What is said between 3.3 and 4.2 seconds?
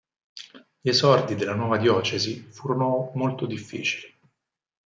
difficili.